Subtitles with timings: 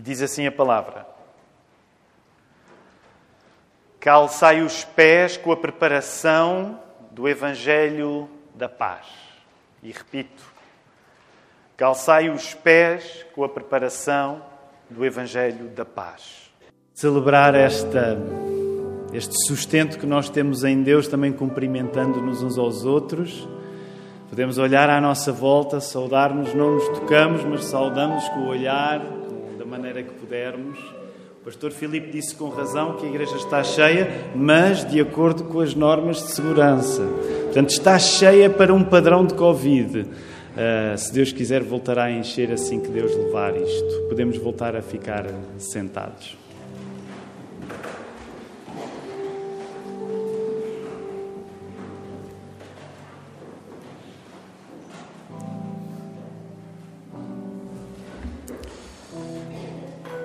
[0.00, 1.06] E diz assim a palavra:
[4.00, 6.80] Calçai os pés com a preparação
[7.10, 9.04] do Evangelho da paz.
[9.82, 10.42] E repito,
[11.76, 14.42] calçai os pés com a preparação
[14.88, 16.50] do Evangelho da paz.
[16.94, 18.16] Celebrar esta,
[19.12, 23.46] este sustento que nós temos em Deus, também cumprimentando-nos uns aos outros.
[24.30, 29.19] Podemos olhar à nossa volta, saudar-nos, não nos tocamos, mas saudamos com o olhar,
[29.70, 30.78] maneira que pudermos.
[31.40, 35.60] O pastor Filipe disse com razão que a igreja está cheia, mas de acordo com
[35.60, 37.02] as normas de segurança.
[37.44, 40.00] Portanto, está cheia para um padrão de Covid.
[40.00, 44.08] Uh, se Deus quiser, voltará a encher assim que Deus levar isto.
[44.08, 46.36] Podemos voltar a ficar sentados.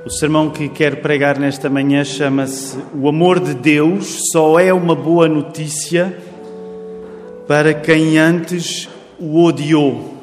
[0.05, 4.93] O sermão que quero pregar nesta manhã chama-se O amor de Deus só é uma
[4.93, 6.15] boa notícia
[7.47, 8.87] para quem antes
[9.19, 10.13] o odiou.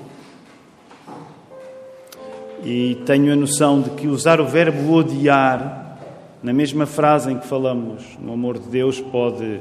[2.63, 5.99] E tenho a noção de que usar o verbo odiar
[6.41, 9.59] na mesma frase em que falamos no amor de Deus pode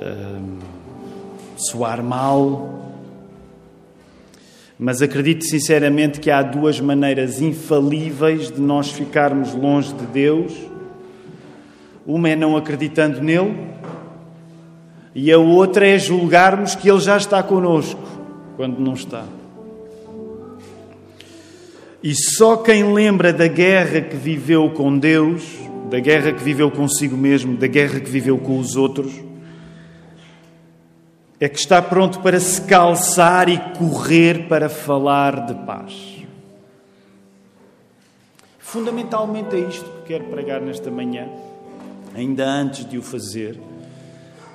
[0.00, 0.58] uh,
[1.56, 2.83] soar mal,
[4.78, 10.52] mas acredito sinceramente que há duas maneiras infalíveis de nós ficarmos longe de Deus.
[12.06, 13.56] Uma é não acreditando nele,
[15.14, 18.02] e a outra é julgarmos que ele já está conosco
[18.56, 19.24] quando não está.
[22.02, 25.42] E só quem lembra da guerra que viveu com Deus,
[25.88, 29.10] da guerra que viveu consigo mesmo, da guerra que viveu com os outros,
[31.40, 36.14] é que está pronto para se calçar e correr para falar de paz.
[38.58, 41.28] Fundamentalmente é isto que quero pregar nesta manhã,
[42.14, 43.58] ainda antes de o fazer.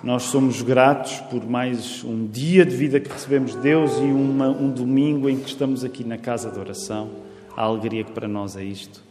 [0.04, 4.48] Nós somos gratos por mais um dia de vida que recebemos de Deus e uma,
[4.48, 7.10] um domingo em que estamos aqui na casa de oração.
[7.56, 9.02] A alegria que para nós é isto.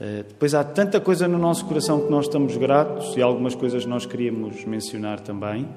[0.00, 3.84] Uh, depois há tanta coisa no nosso coração que nós estamos gratos e algumas coisas
[3.84, 5.68] nós queríamos mencionar também.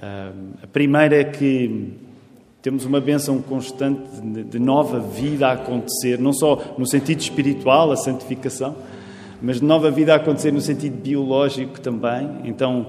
[0.00, 1.92] A primeira é que
[2.62, 7.96] temos uma bênção constante de nova vida a acontecer, não só no sentido espiritual, a
[7.96, 8.76] santificação,
[9.42, 12.28] mas de nova vida a acontecer no sentido biológico também.
[12.44, 12.86] Então,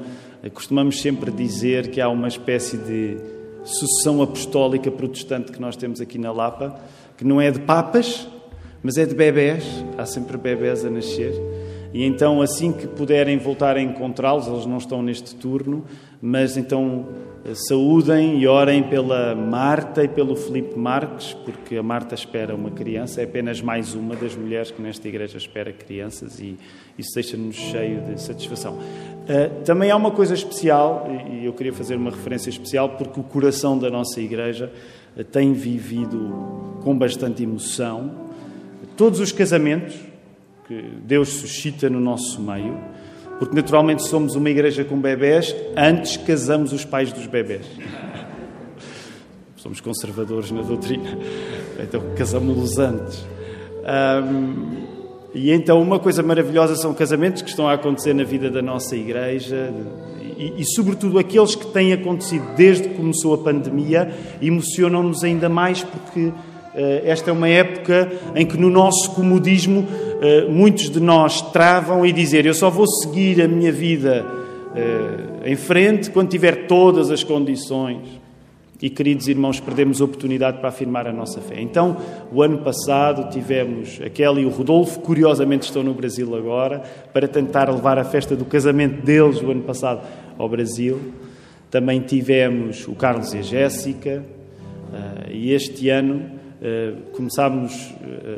[0.53, 3.17] costumamos sempre dizer que há uma espécie de
[3.63, 6.79] sucessão apostólica protestante que nós temos aqui na Lapa,
[7.17, 8.27] que não é de papas,
[8.83, 9.63] mas é de bebés.
[9.97, 11.33] Há sempre bebés a nascer.
[11.91, 15.83] E então, assim que puderem voltar a encontrá-los, eles não estão neste turno,
[16.22, 17.07] mas então
[17.44, 22.69] eh, saúdem e orem pela Marta e pelo Felipe Marques, porque a Marta espera uma
[22.69, 26.57] criança, é apenas mais uma das mulheres que nesta igreja espera crianças e
[26.95, 28.73] isso deixa-nos cheio de satisfação.
[28.73, 33.23] Uh, também há uma coisa especial, e eu queria fazer uma referência especial, porque o
[33.23, 34.71] coração da nossa igreja
[35.17, 38.29] uh, tem vivido com bastante emoção
[38.95, 40.08] todos os casamentos
[40.69, 42.78] que Deus suscita no nosso meio
[43.40, 47.66] porque naturalmente somos uma igreja com bebés, antes casamos os pais dos bebés.
[49.56, 51.18] Somos conservadores na doutrina,
[51.81, 53.25] então casamos-los antes.
[53.81, 54.90] Um,
[55.34, 58.96] e então, uma coisa maravilhosa são casamentos que estão a acontecer na vida da nossa
[58.96, 59.74] igreja
[60.40, 64.09] e, e sobretudo, aqueles que têm acontecido desde que começou a pandemia,
[64.41, 66.31] emocionam-nos ainda mais porque
[67.06, 69.88] esta é uma época em que, no nosso comodismo,
[70.22, 74.25] eh, muitos de nós travam e dizer: Eu só vou seguir a minha vida
[74.75, 78.19] eh, em frente quando tiver todas as condições.
[78.81, 81.59] E, queridos irmãos, perdemos a oportunidade para afirmar a nossa fé.
[81.59, 81.97] Então,
[82.31, 86.81] o ano passado tivemos a Kelly e o Rodolfo, curiosamente estão no Brasil agora,
[87.12, 90.01] para tentar levar a festa do casamento deles, o ano passado,
[90.38, 90.97] ao Brasil.
[91.69, 94.23] Também tivemos o Carlos e a Jéssica,
[94.94, 96.38] eh, e este ano
[97.13, 97.93] começámos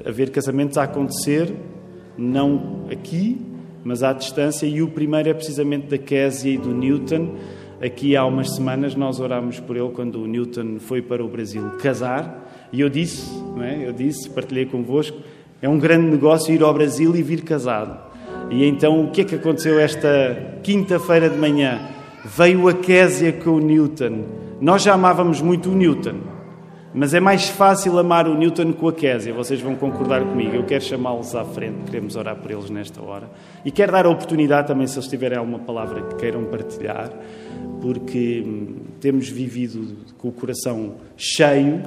[0.06, 1.54] a ver casamentos a acontecer
[2.18, 3.42] não aqui,
[3.84, 7.36] mas à distância, e o primeiro é precisamente da Késia e do Newton.
[7.84, 11.64] Aqui há umas semanas nós orámos por ele quando o Newton foi para o Brasil
[11.82, 13.88] casar, e eu disse, não é?
[13.88, 15.18] eu disse, partilhei convosco,
[15.62, 18.12] é um grande negócio ir ao Brasil e vir casado.
[18.52, 21.80] E então o que é que aconteceu esta quinta-feira de manhã?
[22.24, 24.26] Veio a Késia com o Newton.
[24.60, 26.18] Nós já amávamos muito o Newton,
[26.94, 30.56] mas é mais fácil amar o Newton com a Késia, vocês vão concordar comigo.
[30.56, 33.30] Eu quero chamá-los à frente, queremos orar por eles nesta hora.
[33.64, 37.10] E quero dar a oportunidade também, se eles tiverem alguma palavra que queiram partilhar,
[37.82, 41.82] porque hum, temos vivido com o coração cheio.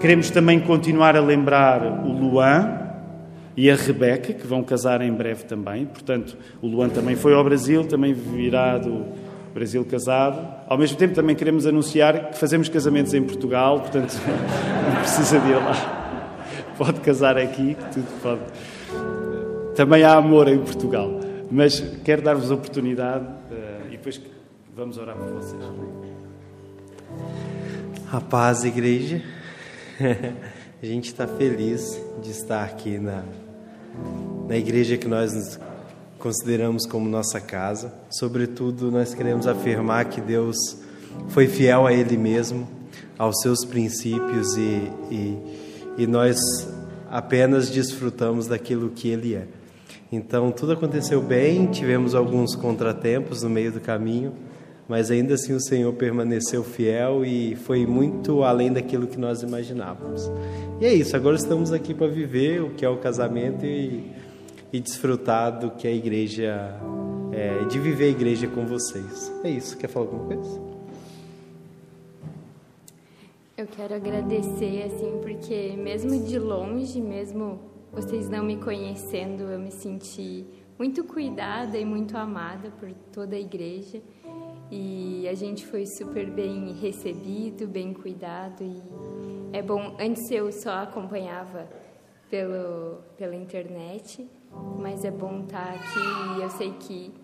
[0.00, 2.84] Queremos também continuar a lembrar o Luan,
[3.56, 5.86] e a Rebeca, que vão casar em breve também.
[5.86, 9.04] Portanto, o Luan também foi ao Brasil, também virá do
[9.54, 10.44] Brasil casado.
[10.66, 14.12] Ao mesmo tempo, também queremos anunciar que fazemos casamentos em Portugal, portanto,
[14.92, 16.44] não precisa de ir lá.
[16.76, 18.40] Pode casar aqui, tudo pode.
[19.76, 21.20] Também há amor em Portugal.
[21.50, 24.20] Mas quero dar-vos a oportunidade uh, e depois
[24.74, 25.62] vamos orar por vocês.
[28.10, 29.22] A paz, igreja.
[30.82, 33.22] a gente está feliz de estar aqui na,
[34.48, 35.60] na igreja que nós
[36.24, 37.92] consideramos como nossa casa.
[38.08, 40.56] Sobretudo, nós queremos afirmar que Deus
[41.28, 42.66] foi fiel a Ele mesmo,
[43.18, 45.38] aos seus princípios e, e,
[45.98, 46.38] e nós
[47.10, 49.46] apenas desfrutamos daquilo que Ele é.
[50.10, 54.32] Então, tudo aconteceu bem, tivemos alguns contratempos no meio do caminho,
[54.88, 60.30] mas ainda assim o Senhor permaneceu fiel e foi muito além daquilo que nós imaginávamos.
[60.80, 64.10] E é isso, agora estamos aqui para viver o que é o casamento e,
[64.74, 66.76] e desfrutar do que a igreja,
[67.32, 69.32] é, de viver a igreja com vocês.
[69.44, 70.60] É isso, quer falar alguma coisa?
[73.56, 77.60] Eu quero agradecer, assim, porque mesmo de longe, mesmo
[77.92, 80.44] vocês não me conhecendo, eu me senti
[80.76, 84.02] muito cuidada e muito amada por toda a igreja.
[84.72, 89.96] E a gente foi super bem recebido, bem cuidado e é bom.
[90.00, 91.68] Antes eu só acompanhava
[92.28, 94.28] pelo pela internet,
[94.78, 97.14] mas é bom estar aqui e eu sei que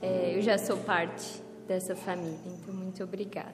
[0.00, 2.38] é, eu já sou parte dessa família.
[2.46, 3.50] Então muito obrigada.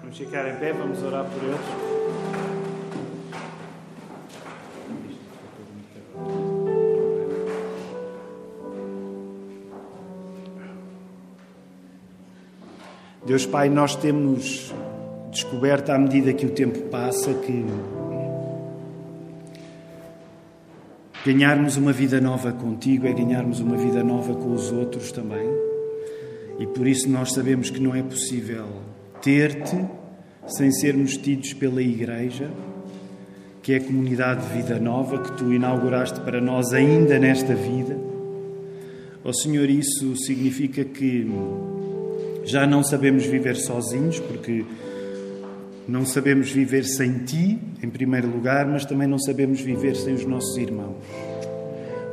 [0.00, 2.08] Vamos ficar em pé, vamos orar por eles.
[13.28, 14.72] Deus Pai, nós temos
[15.30, 17.62] descoberto à medida que o tempo passa que
[21.24, 25.48] ganharmos uma vida nova contigo é ganharmos uma vida nova com os outros também.
[26.58, 28.66] E por isso nós sabemos que não é possível
[29.22, 29.76] ter-te
[30.46, 32.50] sem sermos tidos pela Igreja,
[33.62, 37.98] que é a comunidade de vida nova que tu inauguraste para nós ainda nesta vida.
[39.24, 41.26] Ó oh, Senhor, isso significa que
[42.44, 44.64] já não sabemos viver sozinhos, porque
[45.88, 50.26] não sabemos viver sem Ti, em primeiro lugar, mas também não sabemos viver sem os
[50.26, 50.96] nossos irmãos.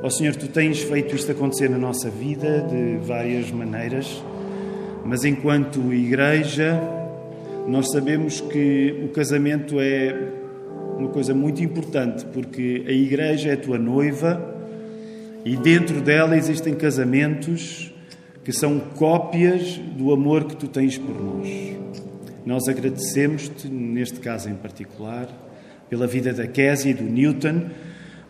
[0.02, 4.24] Ó oh, Senhor, Tu tens feito isto acontecer na nossa vida de várias maneiras,
[5.04, 6.80] mas enquanto igreja,
[7.68, 10.32] nós sabemos que o casamento é
[10.98, 14.56] uma coisa muito importante, porque a igreja é a tua noiva
[15.44, 17.94] e dentro dela existem casamentos
[18.42, 21.75] que são cópias do amor que tu tens por nós.
[22.46, 25.28] Nós agradecemos-te, neste caso em particular,
[25.90, 27.70] pela vida da Késia e do Newton,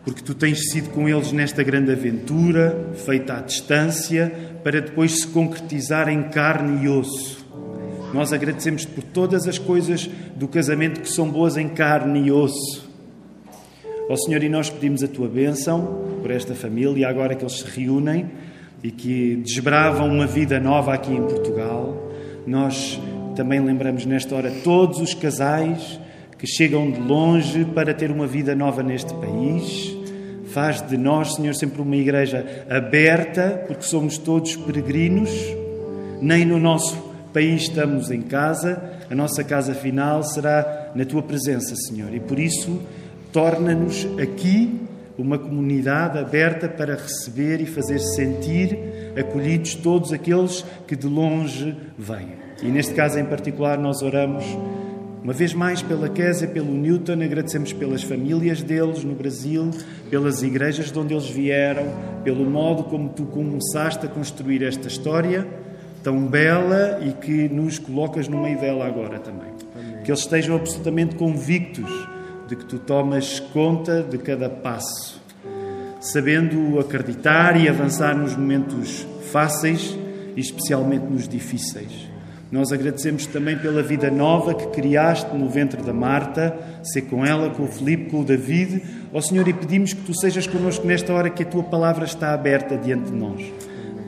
[0.04, 4.32] porque tu tens sido com eles nesta grande aventura, feita à distância,
[4.64, 7.44] para depois se concretizar em carne e osso.
[8.14, 12.88] Nós agradecemos-te por todas as coisas do casamento que são boas em carne e osso.
[14.08, 17.64] Ó Senhor, e nós pedimos a tua bênção por esta família, agora que eles se
[17.64, 18.30] reúnem
[18.82, 22.10] e que desbravam uma vida nova aqui em Portugal.
[22.46, 23.00] Nós
[23.36, 26.00] também lembramos nesta hora todos os casais
[26.38, 29.94] que chegam de longe para ter uma vida nova neste país.
[30.46, 35.30] Faz de nós, Senhor, sempre uma igreja aberta, porque somos todos peregrinos,
[36.20, 36.96] nem no nosso
[37.32, 42.14] país estamos em casa, a nossa casa final será na tua presença, Senhor.
[42.14, 42.80] E por isso,
[43.32, 44.80] torna-nos aqui
[45.18, 48.78] uma comunidade aberta para receber e fazer sentir
[49.18, 52.45] acolhidos todos aqueles que de longe vêm.
[52.62, 54.44] E neste caso em particular, nós oramos
[55.22, 59.72] uma vez mais pela Késia, pelo Newton, agradecemos pelas famílias deles no Brasil,
[60.08, 61.84] pelas igrejas de onde eles vieram,
[62.22, 65.44] pelo modo como tu começaste a construir esta história
[66.06, 69.50] tão bela e que nos colocas no meio dela agora também.
[69.74, 70.04] Amém.
[70.04, 71.90] Que eles estejam absolutamente convictos
[72.46, 75.20] de que tu tomas conta de cada passo,
[76.00, 79.98] sabendo acreditar e avançar nos momentos fáceis
[80.36, 82.05] e especialmente nos difíceis.
[82.50, 87.50] Nós agradecemos também pela vida nova que criaste no ventre da Marta, ser com ela,
[87.50, 88.82] com o Filipe, com o David.
[89.12, 92.32] Ó Senhor, e pedimos que tu sejas connosco nesta hora que a tua palavra está
[92.32, 93.52] aberta diante de nós.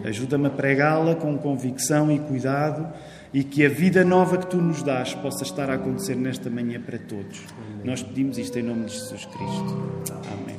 [0.05, 2.87] Ajuda-me a pregá-la com convicção e cuidado
[3.35, 6.81] e que a vida nova que tu nos dás possa estar a acontecer nesta manhã
[6.81, 7.41] para todos.
[7.57, 7.81] Amém.
[7.85, 10.13] Nós pedimos isto em nome de Jesus Cristo.
[10.33, 10.57] Amém.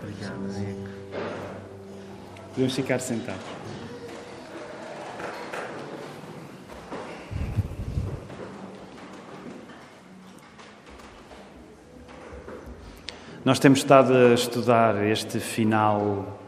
[0.00, 0.88] Obrigado, Zico.
[2.54, 3.63] Podemos ficar sentados.
[13.44, 16.40] Nós temos estado a estudar este final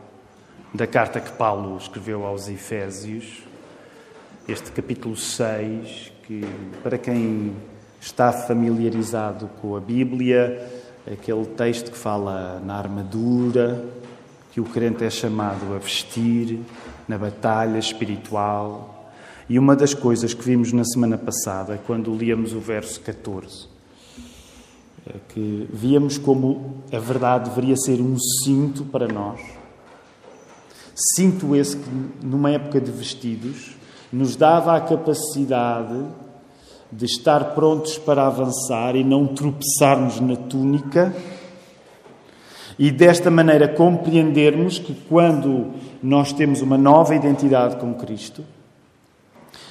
[0.72, 3.42] da carta que Paulo escreveu aos Efésios,
[4.48, 6.40] este capítulo 6, que
[6.82, 7.52] para quem
[8.00, 10.66] está familiarizado com a Bíblia,
[11.06, 13.84] aquele texto que fala na armadura,
[14.50, 16.60] que o crente é chamado a vestir,
[17.06, 19.12] na batalha espiritual.
[19.50, 23.75] E uma das coisas que vimos na semana passada, quando líamos o verso 14, é
[25.28, 29.40] que víamos como a verdade deveria ser um cinto para nós.
[31.14, 31.90] Cinto esse que,
[32.22, 33.76] numa época de vestidos,
[34.12, 36.04] nos dava a capacidade
[36.90, 41.14] de estar prontos para avançar e não tropeçarmos na túnica,
[42.78, 45.72] e desta maneira compreendermos que quando
[46.02, 48.44] nós temos uma nova identidade com Cristo,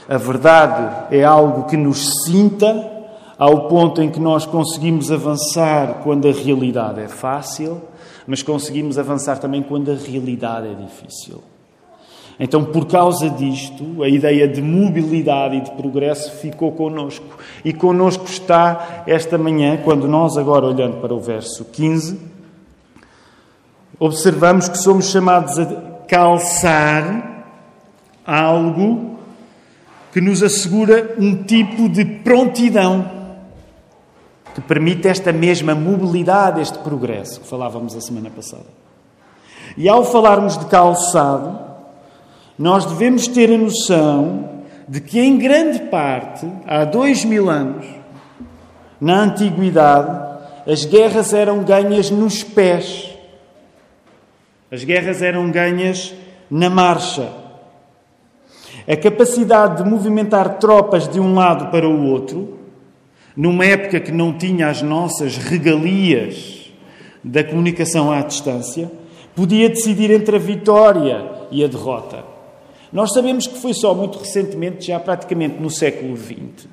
[0.07, 2.94] a verdade é algo que nos sinta
[3.37, 7.81] ao ponto em que nós conseguimos avançar quando a realidade é fácil,
[8.25, 11.43] mas conseguimos avançar também quando a realidade é difícil.
[12.39, 17.25] Então, por causa disto, a ideia de mobilidade e de progresso ficou connosco.
[17.63, 22.19] E connosco está esta manhã, quando nós, agora olhando para o verso 15,
[23.97, 25.65] observamos que somos chamados a
[26.07, 27.45] calçar
[28.25, 29.17] algo
[30.11, 33.14] que nos assegura um tipo de prontidão
[34.55, 38.63] que permite esta mesma mobilidade, este progresso que falávamos a semana passada.
[39.75, 41.59] E ao falarmos de calçado,
[42.57, 47.85] nós devemos ter a noção de que, em grande parte, há dois mil anos,
[49.01, 53.13] na antiguidade, as guerras eram ganhas nos pés.
[54.71, 56.15] As guerras eram ganhas
[56.49, 57.29] na marcha.
[58.87, 62.54] A capacidade de movimentar tropas de um lado para o outro
[63.35, 66.71] numa época que não tinha as nossas regalias
[67.23, 68.91] da comunicação à distância,
[69.35, 72.23] podia decidir entre a vitória e a derrota.
[72.93, 76.67] Nós sabemos que foi só muito recentemente, já praticamente no século XX,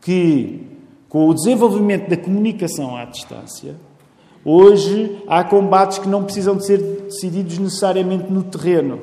[0.00, 0.66] que
[1.08, 3.76] com o desenvolvimento da comunicação à distância,
[4.42, 8.98] hoje há combates que não precisam de ser decididos necessariamente no terreno.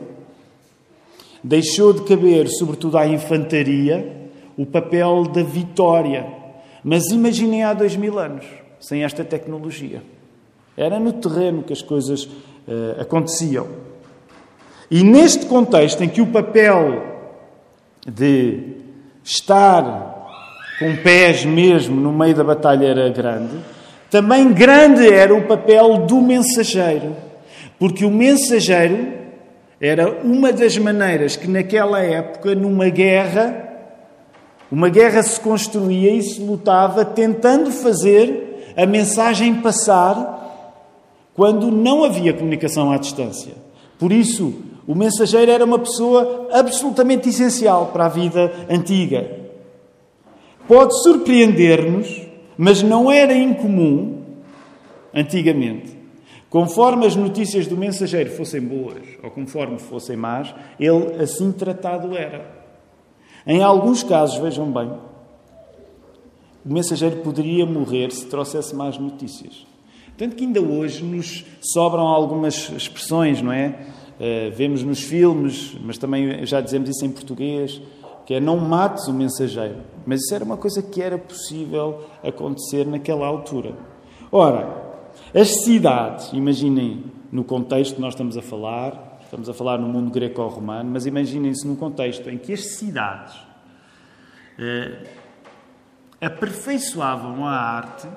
[1.43, 4.18] Deixou de caber, sobretudo à infantaria,
[4.59, 6.25] o papel da vitória.
[6.83, 8.45] Mas imaginem há dois mil anos,
[8.77, 10.03] sem esta tecnologia.
[10.75, 13.67] Era no terreno que as coisas uh, aconteciam.
[14.91, 17.01] E neste contexto em que o papel
[18.05, 18.75] de
[19.23, 20.27] estar
[20.77, 23.57] com pés mesmo no meio da batalha era grande,
[24.11, 27.15] também grande era o papel do mensageiro.
[27.77, 29.13] Porque o mensageiro
[29.79, 33.68] era uma das maneiras que, naquela época, numa guerra,
[34.71, 40.37] uma guerra se construía e se lutava tentando fazer a mensagem passar
[41.33, 43.53] quando não havia comunicação à distância.
[43.97, 44.53] Por isso,
[44.85, 49.39] o mensageiro era uma pessoa absolutamente essencial para a vida antiga.
[50.67, 54.21] Pode surpreender-nos, mas não era incomum,
[55.13, 55.97] antigamente,
[56.49, 62.58] conforme as notícias do mensageiro fossem boas ou conforme fossem más, ele assim tratado era.
[63.45, 64.91] Em alguns casos, vejam bem,
[66.65, 69.65] o mensageiro poderia morrer se trouxesse más notícias.
[70.17, 73.79] Tanto que ainda hoje nos sobram algumas expressões, não é?
[74.19, 77.81] Uh, vemos nos filmes, mas também já dizemos isso em português,
[78.25, 79.77] que é não mates o mensageiro.
[80.05, 83.73] Mas isso era uma coisa que era possível acontecer naquela altura.
[84.29, 84.67] Ora,
[85.33, 90.09] as cidades, imaginem no contexto que nós estamos a falar, Estamos a falar no mundo
[90.09, 93.35] greco-romano, mas imaginem-se num contexto em que as cidades
[94.57, 95.03] eh,
[96.19, 98.07] aperfeiçoavam a arte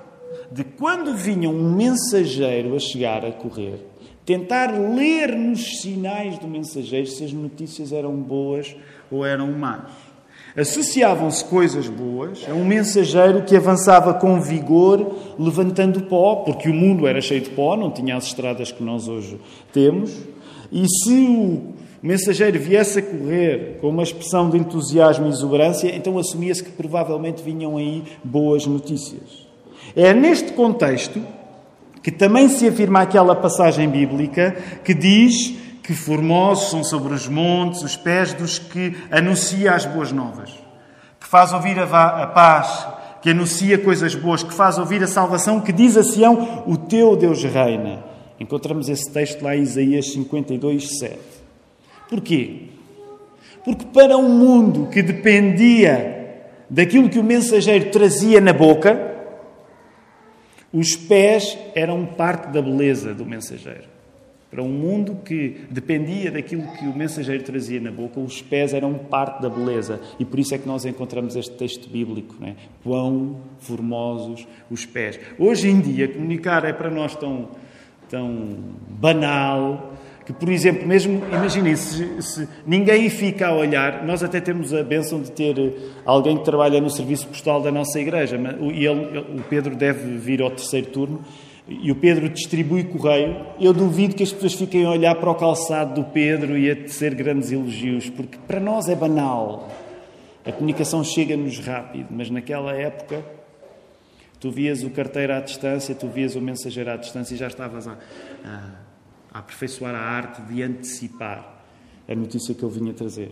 [0.50, 3.86] de quando vinha um mensageiro a chegar a correr,
[4.24, 8.74] tentar ler nos sinais do mensageiro se as notícias eram boas
[9.10, 9.92] ou eram más.
[10.56, 17.06] Associavam-se coisas boas a um mensageiro que avançava com vigor, levantando pó, porque o mundo
[17.06, 19.38] era cheio de pó, não tinha as estradas que nós hoje
[19.74, 20.32] temos.
[20.72, 26.18] E se o mensageiro viesse a correr com uma expressão de entusiasmo e exuberância, então
[26.18, 29.46] assumia-se que provavelmente vinham aí boas notícias.
[29.94, 31.20] É neste contexto
[32.02, 37.82] que também se afirma aquela passagem bíblica que diz que formosos são sobre os montes
[37.82, 40.50] os pés dos que anuncia as boas novas,
[41.20, 42.88] que faz ouvir a, paz,
[43.20, 47.14] que anuncia coisas boas, que faz ouvir a salvação, que diz a Sião: O teu
[47.14, 48.11] Deus reina.
[48.42, 51.18] Encontramos esse texto lá em Isaías 52, 7.
[52.10, 52.62] Porquê?
[53.64, 59.10] Porque para um mundo que dependia daquilo que o mensageiro trazia na boca,
[60.72, 63.92] Os pés eram parte da beleza do mensageiro.
[64.50, 68.94] Para um mundo que dependia daquilo que o mensageiro trazia na boca, os pés eram
[68.94, 70.00] parte da beleza.
[70.18, 72.36] E por isso é que nós encontramos este texto bíblico.
[72.40, 72.54] Não é?
[72.82, 75.20] Quão formosos os pés.
[75.38, 77.50] Hoje em dia, comunicar é para nós tão,
[78.12, 78.58] tão
[78.90, 79.94] banal
[80.26, 84.82] que, por exemplo, mesmo, imaginem, se, se, ninguém fica a olhar, nós até temos a
[84.82, 89.42] benção de ter alguém que trabalha no serviço postal da nossa igreja, e ele, o
[89.48, 91.20] Pedro deve vir ao terceiro turno,
[91.66, 95.34] e o Pedro distribui correio, eu duvido que as pessoas fiquem a olhar para o
[95.34, 99.70] calçado do Pedro e a tecer grandes elogios, porque para nós é banal.
[100.44, 103.24] A comunicação chega-nos rápido, mas naquela época
[104.42, 107.86] tu vias o carteiro à distância, tu vias o mensageiro à distância e já estavas
[107.86, 107.92] a,
[108.44, 108.60] a,
[109.32, 111.62] a aperfeiçoar a arte de antecipar
[112.08, 113.30] a notícia que eu vinha trazer.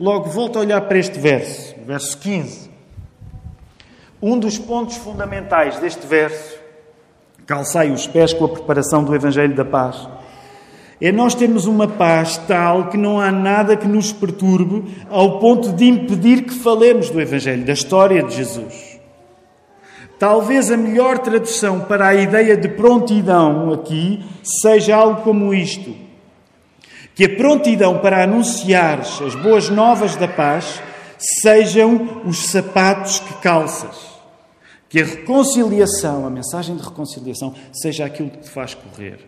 [0.00, 2.70] Logo, volto a olhar para este verso, verso 15.
[4.22, 6.58] Um dos pontos fundamentais deste verso
[7.44, 10.08] calçai os pés com a preparação do Evangelho da Paz.
[10.98, 15.70] É nós termos uma paz tal que não há nada que nos perturbe ao ponto
[15.74, 18.95] de impedir que falemos do Evangelho, da história de Jesus.
[20.18, 25.94] Talvez a melhor tradução para a ideia de prontidão aqui seja algo como isto:
[27.14, 30.82] que a prontidão para anunciar as boas novas da paz
[31.18, 34.16] sejam os sapatos que calças.
[34.88, 39.18] Que a reconciliação, a mensagem de reconciliação, seja aquilo que te faz correr.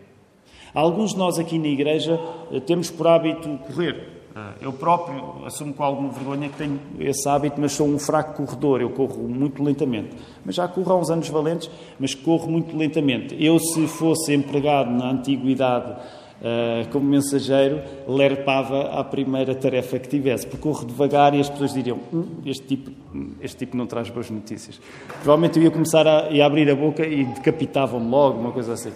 [0.73, 2.19] Alguns de nós aqui na igreja
[2.53, 4.18] eh, temos por hábito correr.
[4.41, 8.35] Ah, eu próprio assumo com alguma vergonha que tenho esse hábito, mas sou um fraco
[8.35, 8.81] corredor.
[8.81, 10.11] Eu corro muito lentamente.
[10.45, 11.69] Mas já corro há uns anos valentes,
[11.99, 13.37] mas corro muito lentamente.
[13.45, 20.47] Eu, se fosse empregado na antiguidade uh, como mensageiro, lerpava a primeira tarefa que tivesse,
[20.47, 22.93] porque corro devagar e as pessoas diriam: hum, este, tipo,
[23.41, 24.81] este tipo não traz boas notícias.
[25.21, 28.93] Provavelmente eu ia começar a, a abrir a boca e decapitavam-me logo, uma coisa assim.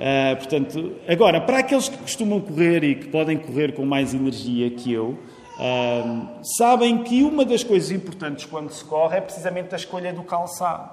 [0.00, 4.70] Uh, portanto, agora, para aqueles que costumam correr e que podem correr com mais energia
[4.70, 5.08] que eu,
[5.58, 10.22] uh, sabem que uma das coisas importantes quando se corre é precisamente a escolha do
[10.22, 10.88] calçado.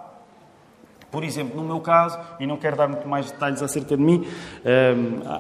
[1.10, 4.28] Por exemplo, no meu caso, e não quero dar muito mais detalhes acerca de mim,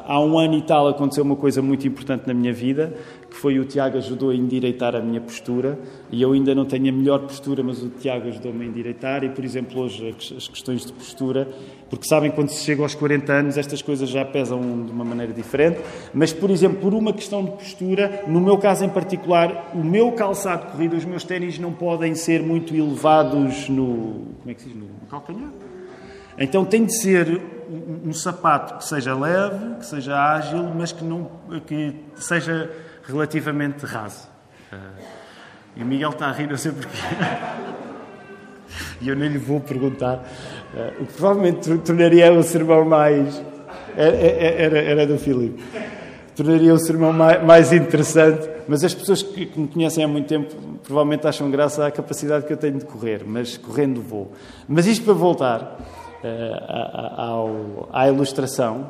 [0.08, 2.94] há um ano e tal aconteceu uma coisa muito importante na minha vida,
[3.30, 5.78] que foi o Tiago ajudou a endireitar a minha postura,
[6.12, 9.30] e eu ainda não tenho a melhor postura, mas o Tiago ajudou-me a endireitar, e
[9.30, 11.48] por exemplo, hoje as questões de postura,
[11.90, 15.34] porque sabem, quando se chega aos 40 anos, estas coisas já pesam de uma maneira
[15.34, 15.80] diferente,
[16.14, 20.12] mas por exemplo, por uma questão de postura, no meu caso em particular, o meu
[20.12, 24.36] calçado de corrida, os meus ténis não podem ser muito elevados no.
[24.40, 24.78] Como é que se diz?
[24.78, 25.50] No calcanhar?
[26.38, 27.42] Então tem de ser
[28.06, 31.30] um, sapato que seja leve, que seja ágil, mas que, não,
[31.66, 32.72] que seja
[33.08, 34.28] relativamente raso.
[35.78, 36.98] E o Miguel está a rir, não sei porquê.
[39.00, 40.26] e eu nem lhe vou perguntar.
[40.74, 43.44] Uh, o que provavelmente tornaria o sermão mais.
[43.96, 45.64] Era, era, era do Filipe.
[46.36, 50.28] Tornaria o sermão mais, mais interessante, mas as pessoas que, que me conhecem há muito
[50.28, 54.32] tempo provavelmente acham graça à capacidade que eu tenho de correr, mas correndo vou.
[54.68, 55.80] Mas isto para voltar
[56.24, 58.90] uh, à ilustração,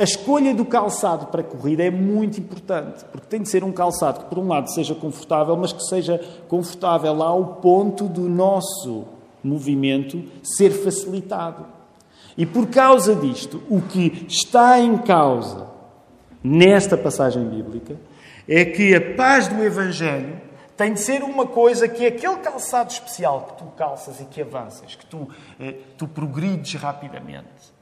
[0.00, 4.20] a escolha do calçado para corrida é muito importante, porque tem de ser um calçado
[4.20, 9.04] que, por um lado, seja confortável, mas que seja confortável ao ponto do nosso
[9.44, 11.66] movimento ser facilitado.
[12.34, 15.66] E por causa disto, o que está em causa
[16.42, 17.96] nesta passagem bíblica
[18.48, 20.40] é que a paz do Evangelho
[20.78, 24.40] tem de ser uma coisa que é aquele calçado especial que tu calças e que
[24.40, 25.28] avanças, que tu,
[25.60, 27.79] eh, tu progrides rapidamente.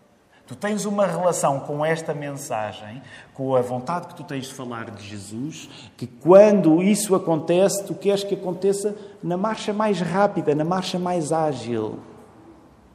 [0.49, 3.03] Tu tens uma relação com esta mensagem,
[3.35, 7.95] com a vontade que tu tens de falar de Jesus, que quando isso acontece, tu
[7.95, 11.99] queres que aconteça na marcha mais rápida, na marcha mais ágil.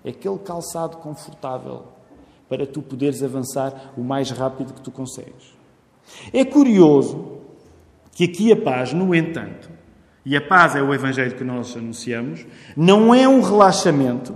[0.03, 1.83] Aquele calçado confortável
[2.49, 5.53] para tu poderes avançar o mais rápido que tu consegues.
[6.33, 7.37] É curioso
[8.13, 9.69] que aqui a paz, no entanto,
[10.25, 14.33] e a paz é o Evangelho que nós anunciamos, não é um relaxamento,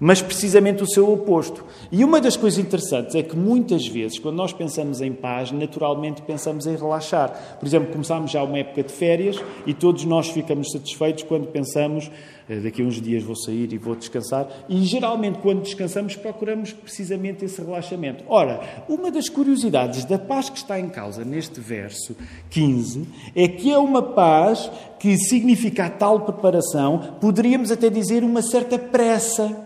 [0.00, 1.64] mas precisamente o seu oposto.
[1.90, 6.22] E uma das coisas interessantes é que muitas vezes, quando nós pensamos em paz, naturalmente
[6.22, 7.56] pensamos em relaxar.
[7.58, 12.10] Por exemplo, começámos já uma época de férias e todos nós ficamos satisfeitos quando pensamos
[12.48, 14.48] eh, daqui a uns dias vou sair e vou descansar.
[14.68, 18.24] E geralmente, quando descansamos, procuramos precisamente esse relaxamento.
[18.28, 22.16] Ora, uma das curiosidades da paz que está em causa neste verso
[22.50, 28.42] 15 é que é uma paz que significa a tal preparação, poderíamos até dizer uma
[28.42, 29.65] certa pressa.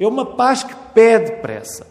[0.00, 1.86] É uma paz que pede pressa.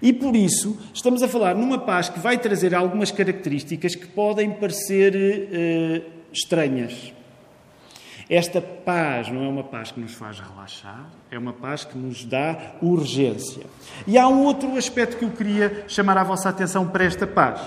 [0.00, 4.50] E por isso, estamos a falar numa paz que vai trazer algumas características que podem
[4.52, 7.12] parecer uh, estranhas.
[8.28, 12.24] Esta paz não é uma paz que nos faz relaxar, é uma paz que nos
[12.24, 13.64] dá urgência.
[14.06, 17.60] E há um outro aspecto que eu queria chamar a vossa atenção para esta paz,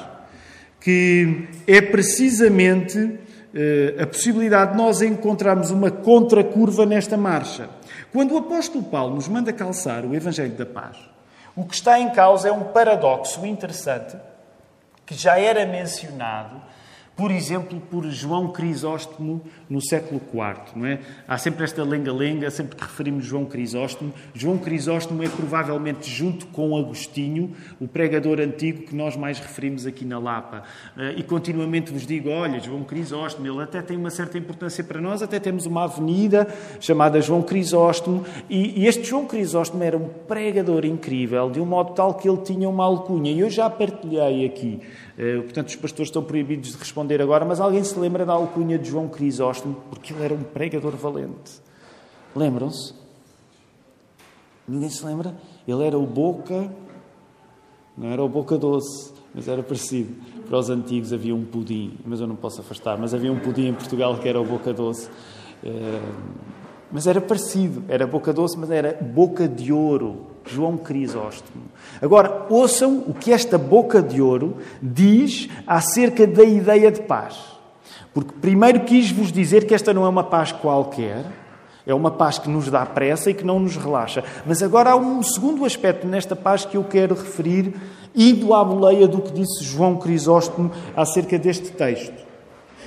[0.80, 3.20] que é precisamente
[3.54, 7.70] eh, a possibilidade de nós encontrarmos uma contracurva nesta marcha.
[8.14, 10.98] Quando o apóstolo Paulo nos manda calçar o Evangelho da Paz,
[11.56, 14.16] o que está em causa é um paradoxo interessante
[15.04, 16.62] que já era mencionado
[17.16, 20.76] por exemplo, por João Crisóstomo no século IV.
[20.76, 21.00] Não é?
[21.28, 24.12] Há sempre esta lenga-lenga, sempre que referimos João Crisóstomo.
[24.34, 30.06] João Crisóstomo é provavelmente, junto com Agostinho, o pregador antigo que nós mais referimos aqui
[30.06, 30.64] na Lapa.
[30.98, 35.00] Eh, e continuamente vos digo: olha, João Crisóstomo, ele até tem uma certa importância para
[35.00, 36.48] nós, até temos uma avenida
[36.80, 38.26] chamada João Crisóstomo.
[38.50, 42.68] E este João Crisóstomo era um pregador incrível, de um modo tal que ele tinha
[42.68, 43.32] uma alcunha.
[43.32, 44.82] E eu já partilhei aqui
[45.18, 48.78] eh, portanto, os pastores estão proibidos de responder agora, mas alguém se lembra da alcunha
[48.78, 49.76] de João Crisóstomo?
[49.90, 51.62] Porque ele era um pregador valente.
[52.36, 52.94] Lembram-se?
[54.68, 55.36] Ninguém se lembra?
[55.68, 56.72] Ele era o boca,
[57.98, 60.16] não era o boca doce, mas era parecido.
[60.48, 63.68] Para os antigos havia um pudim, mas eu não posso afastar, mas havia um pudim
[63.68, 65.10] em Portugal que era o boca doce.
[65.64, 66.02] Eh,
[66.94, 70.28] mas era parecido, era boca doce, mas era boca de ouro.
[70.46, 71.64] João Crisóstomo.
[72.02, 77.38] Agora, ouçam o que esta boca de ouro diz acerca da ideia de paz.
[78.14, 81.26] Porque primeiro quis vos dizer que esta não é uma paz qualquer,
[81.88, 84.24] é uma paz que nos dá pressa e que não nos relaxa.
[84.46, 87.74] Mas agora há um segundo aspecto nesta paz que eu quero referir,
[88.14, 92.24] indo à boleia do que disse João Crisóstomo acerca deste texto.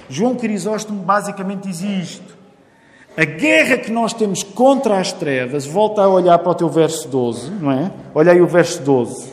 [0.09, 2.37] João Crisóstomo basicamente diz isto.
[3.17, 7.09] A guerra que nós temos contra as trevas, volta a olhar para o teu verso
[7.09, 7.91] 12, não é?
[8.15, 9.33] Olha aí o verso 12.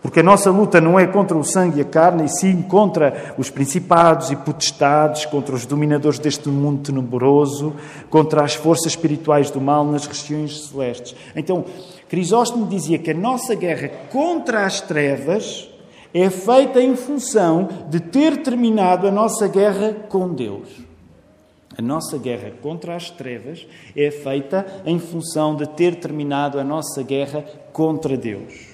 [0.00, 3.34] Porque a nossa luta não é contra o sangue e a carne, e sim contra
[3.36, 7.74] os principados e potestades, contra os dominadores deste mundo tenebroso,
[8.08, 11.14] contra as forças espirituais do mal nas regiões celestes.
[11.36, 11.66] Então,
[12.08, 15.68] Crisóstomo dizia que a nossa guerra contra as trevas
[16.14, 20.87] é feita em função de ter terminado a nossa guerra com Deus.
[21.78, 23.64] A nossa guerra contra as trevas
[23.94, 28.70] é feita em função de ter terminado a nossa guerra contra Deus.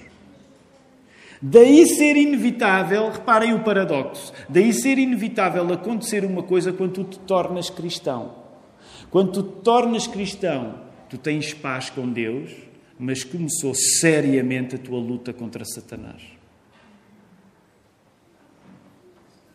[1.42, 7.18] Daí ser inevitável, reparem o paradoxo, daí ser inevitável acontecer uma coisa quando tu te
[7.18, 8.36] tornas cristão.
[9.10, 12.56] Quando tu te tornas cristão, tu tens paz com Deus,
[12.98, 16.22] mas começou seriamente a tua luta contra Satanás.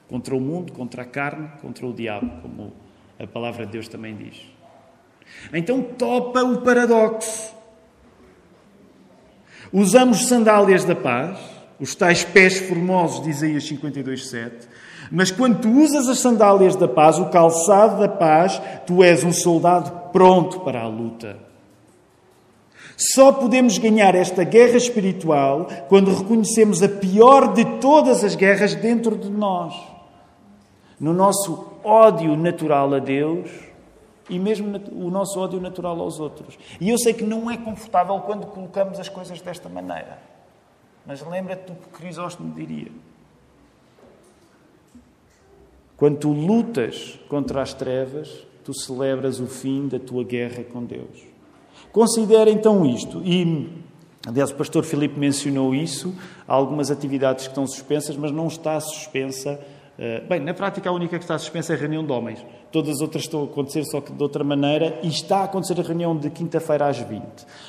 [0.07, 2.73] Contra o mundo, contra a carne, contra o diabo, como
[3.19, 4.41] a palavra de Deus também diz.
[5.53, 7.53] Então topa o paradoxo.
[9.71, 11.37] Usamos sandálias da paz,
[11.79, 14.67] os tais pés formosos de Isaías 52,7,
[15.11, 19.33] mas quando tu usas as sandálias da paz, o calçado da paz, tu és um
[19.33, 21.37] soldado pronto para a luta.
[22.97, 29.15] Só podemos ganhar esta guerra espiritual quando reconhecemos a pior de todas as guerras dentro
[29.17, 29.73] de nós.
[30.99, 33.49] No nosso ódio natural a Deus
[34.29, 36.57] e mesmo o nosso ódio natural aos outros.
[36.79, 40.19] E eu sei que não é confortável quando colocamos as coisas desta maneira.
[41.05, 42.91] Mas lembra-te do que Crisóstomo diria.
[45.97, 51.27] Quando tu lutas contra as trevas, tu celebras o fim da tua guerra com Deus.
[51.91, 53.21] Considera então isto.
[53.25, 53.69] E,
[54.25, 56.13] aliás, o pastor Filipe mencionou isso.
[56.47, 59.59] Há algumas atividades que estão suspensas, mas não está suspensa
[60.27, 62.45] bem, na prática a única que está suspensa é a reunião de homens.
[62.71, 65.79] Todas as outras estão a acontecer, só que de outra maneira, e está a acontecer
[65.79, 67.23] a reunião de quinta-feira às 20.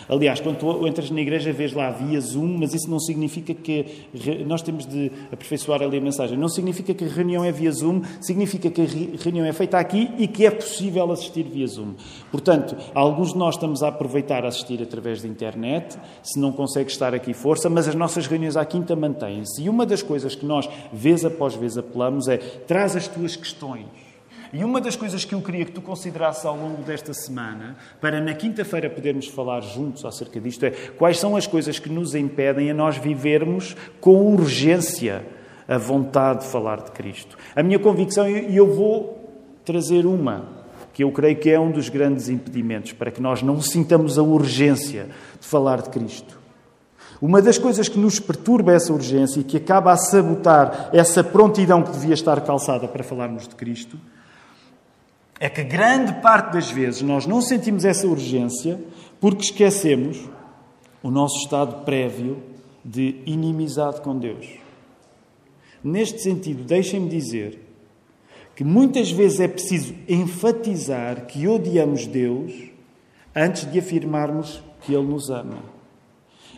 [0.08, 4.06] Aliás, quando tu entras na igreja, vês lá via Zoom, mas isso não significa que.
[4.46, 6.36] Nós temos de aperfeiçoar ali a mensagem.
[6.36, 10.10] Não significa que a reunião é via Zoom, significa que a reunião é feita aqui
[10.18, 11.94] e que é possível assistir via Zoom.
[12.30, 16.90] Portanto, alguns de nós estamos a aproveitar a assistir através da internet, se não consegue
[16.90, 19.62] estar aqui, força, mas as nossas reuniões à quinta mantêm-se.
[19.62, 23.86] E uma das coisas que nós, vez após vez, apelamos é traz as tuas questões
[24.52, 28.20] e uma das coisas que eu queria que tu considerasses ao longo desta semana, para
[28.20, 32.70] na quinta-feira podermos falar juntos acerca disto, é quais são as coisas que nos impedem
[32.70, 35.24] a nós vivermos com urgência
[35.68, 37.38] a vontade de falar de Cristo.
[37.54, 39.32] A minha convicção, e eu vou
[39.64, 40.48] trazer uma,
[40.92, 44.22] que eu creio que é um dos grandes impedimentos para que nós não sintamos a
[44.22, 45.06] urgência
[45.40, 46.40] de falar de Cristo.
[47.22, 51.82] Uma das coisas que nos perturba essa urgência e que acaba a sabotar essa prontidão
[51.82, 53.96] que devia estar calçada para falarmos de Cristo
[55.40, 58.78] é que grande parte das vezes nós não sentimos essa urgência
[59.18, 60.28] porque esquecemos
[61.02, 62.42] o nosso estado prévio
[62.84, 64.46] de inimizade com Deus.
[65.82, 67.58] Neste sentido, deixem-me dizer
[68.54, 72.52] que muitas vezes é preciso enfatizar que odiamos Deus
[73.34, 75.58] antes de afirmarmos que Ele nos ama.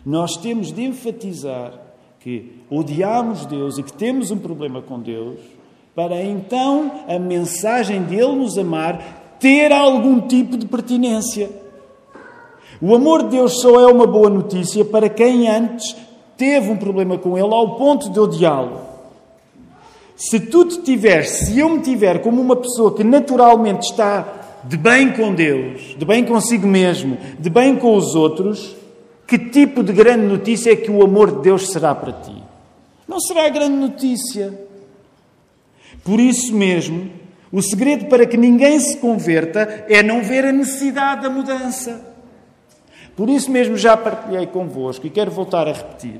[0.05, 1.79] Nós temos de enfatizar
[2.19, 5.39] que odiamos Deus e que temos um problema com Deus,
[5.95, 11.49] para então a mensagem de Ele nos amar ter algum tipo de pertinência.
[12.81, 15.95] O amor de Deus só é uma boa notícia para quem antes
[16.35, 18.81] teve um problema com Ele ao ponto de odiá-lo.
[20.15, 24.77] Se tu te tiveres, se eu me tiver como uma pessoa que naturalmente está de
[24.77, 28.75] bem com Deus, de bem consigo mesmo, de bem com os outros,
[29.27, 32.35] que tipo de grande notícia é que o amor de Deus será para ti?
[33.07, 34.72] Não será grande notícia.
[36.03, 37.11] Por isso mesmo,
[37.51, 42.13] o segredo para que ninguém se converta é não ver a necessidade da mudança.
[43.15, 46.19] Por isso mesmo já partilhei convosco e quero voltar a repetir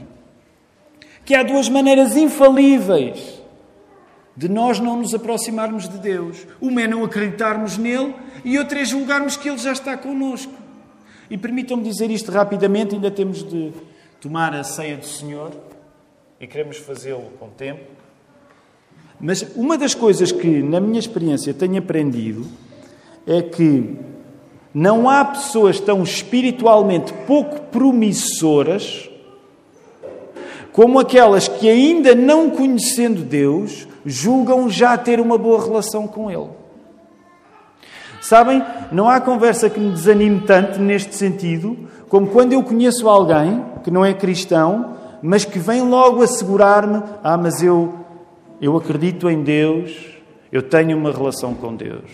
[1.26, 3.42] que há duas maneiras infalíveis
[4.36, 6.46] de nós não nos aproximarmos de Deus.
[6.60, 10.54] Uma é não acreditarmos nele e outra é julgarmos que ele já está connosco.
[11.30, 13.72] E permitam-me dizer isto rapidamente, ainda temos de
[14.20, 15.52] tomar a ceia do Senhor
[16.40, 18.03] e queremos fazê-lo com tempo.
[19.20, 22.46] Mas uma das coisas que, na minha experiência, tenho aprendido
[23.26, 23.96] é que
[24.74, 29.10] não há pessoas tão espiritualmente pouco promissoras
[30.72, 36.50] como aquelas que, ainda não conhecendo Deus, julgam já ter uma boa relação com Ele.
[38.20, 41.78] Sabem, não há conversa que me desanime tanto neste sentido
[42.10, 47.38] como quando eu conheço alguém que não é cristão, mas que vem logo assegurar-me: ah,
[47.38, 47.94] mas eu,
[48.64, 49.94] eu acredito em Deus,
[50.50, 52.10] eu tenho uma relação com Deus.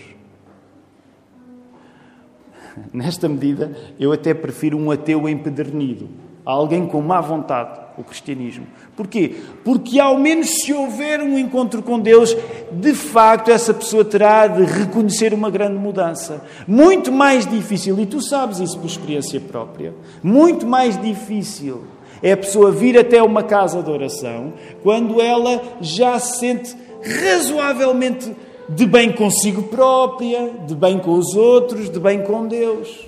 [2.91, 6.09] Nesta medida, eu até prefiro um ateu empedernido,
[6.43, 8.65] alguém com má vontade, o cristianismo.
[8.95, 9.35] Porquê?
[9.63, 12.35] Porque ao menos se houver um encontro com Deus,
[12.71, 16.43] de facto essa pessoa terá de reconhecer uma grande mudança.
[16.67, 21.83] Muito mais difícil, e tu sabes isso por experiência própria, muito mais difícil
[22.21, 24.53] é a pessoa vir até uma casa de oração
[24.83, 26.75] quando ela já se sente
[27.23, 28.35] razoavelmente
[28.67, 33.07] de bem consigo própria, de bem com os outros, de bem com Deus.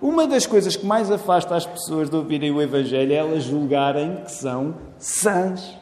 [0.00, 4.16] Uma das coisas que mais afasta as pessoas de ouvirem o Evangelho é elas julgarem
[4.24, 5.74] que são sãs.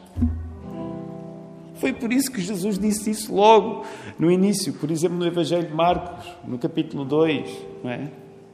[1.75, 3.83] Foi por isso que Jesus disse isso logo
[4.17, 7.49] no início, por exemplo, no Evangelho de Marcos, no capítulo 2.
[7.83, 8.09] Não é?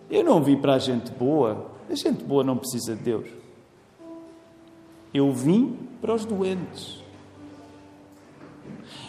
[0.10, 1.67] Eu não vim para a gente boa.
[1.89, 3.40] A gente boa não precisa de Deus.
[5.13, 7.02] Eu vim para os doentes.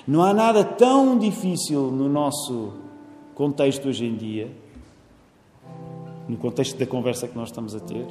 [0.06, 2.72] Não há nada tão difícil no nosso
[3.34, 4.50] contexto hoje em dia,
[6.28, 8.06] no contexto da conversa que nós estamos a ter,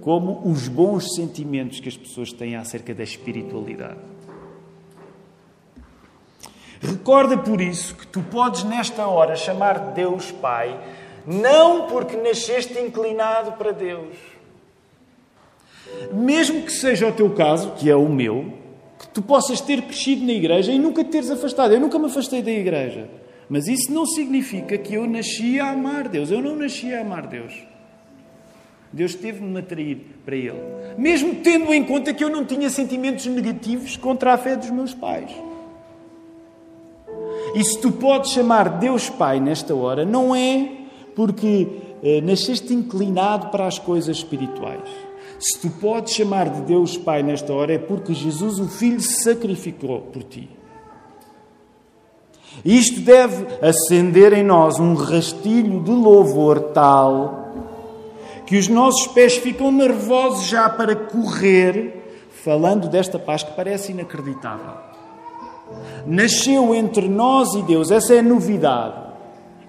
[0.00, 3.98] como os bons sentimentos que as pessoas têm acerca da espiritualidade.
[6.80, 10.80] Recorda por isso que tu podes, nesta hora, chamar Deus Pai,
[11.26, 14.16] não porque nasceste inclinado para Deus.
[16.12, 18.52] Mesmo que seja o teu caso, que é o meu,
[18.98, 21.72] que tu possas ter crescido na igreja e nunca te teres afastado.
[21.72, 23.08] Eu nunca me afastei da igreja.
[23.48, 26.30] Mas isso não significa que eu nasci a amar Deus.
[26.30, 27.64] Eu não nasci a amar Deus.
[28.92, 30.60] Deus teve-me a atrair para Ele.
[30.98, 34.92] Mesmo tendo em conta que eu não tinha sentimentos negativos contra a fé dos meus
[34.92, 35.30] pais.
[37.54, 40.68] E se tu podes chamar Deus Pai nesta hora, não é
[41.14, 41.66] porque
[42.02, 47.52] eh, nasceste inclinado para as coisas espirituais se tu podes chamar de Deus Pai nesta
[47.52, 50.48] hora, é porque Jesus, o Filho, se sacrificou por ti.
[52.64, 57.40] Isto deve acender em nós um rastilho de louvor tal
[58.44, 64.74] que os nossos pés ficam nervosos já para correr, falando desta paz que parece inacreditável.
[66.04, 69.09] Nasceu entre nós e Deus, essa é a novidade.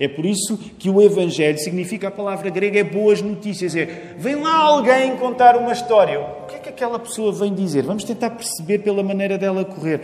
[0.02, 3.76] É por isso que o Evangelho significa a palavra grega é boas notícias.
[3.76, 6.20] É vem lá alguém contar uma história.
[6.20, 7.84] O que é que aquela pessoa vem dizer?
[7.84, 10.02] Vamos tentar perceber pela maneira dela correr.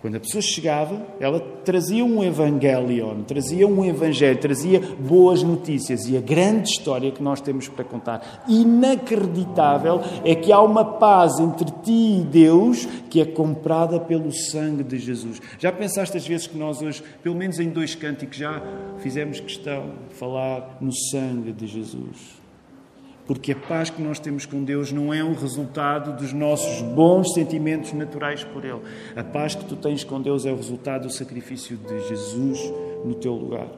[0.00, 6.08] Quando a pessoa chegava, ela trazia um evangelion, trazia um evangelho, trazia boas notícias.
[6.08, 11.38] E a grande história que nós temos para contar, inacreditável, é que há uma paz
[11.38, 15.40] entre ti e Deus que é comprada pelo sangue de Jesus.
[15.58, 18.62] Já pensaste às vezes que nós hoje, pelo menos em dois cânticos, já
[19.00, 22.39] fizemos questão de falar no sangue de Jesus?
[23.30, 27.32] Porque a paz que nós temos com Deus não é um resultado dos nossos bons
[27.32, 28.80] sentimentos naturais por Ele.
[29.14, 32.58] A paz que tu tens com Deus é o resultado do sacrifício de Jesus
[33.04, 33.68] no teu lugar.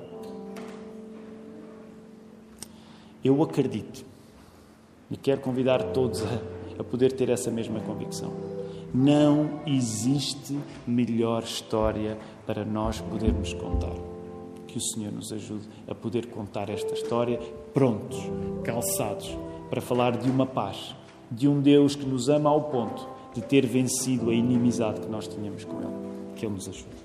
[3.23, 4.07] Eu acredito
[5.11, 6.41] e quero convidar todos a,
[6.81, 8.33] a poder ter essa mesma convicção.
[8.95, 14.12] Não existe melhor história para nós podermos contar
[14.73, 17.39] que o Senhor nos ajude a poder contar esta história
[17.75, 18.19] prontos,
[18.65, 19.37] calçados,
[19.69, 20.97] para falar de uma paz,
[21.31, 25.29] de um Deus que nos ama ao ponto de ter vencido a inimizade que nós
[25.29, 26.35] tínhamos com Ele.
[26.37, 27.03] Que Ele nos ajude.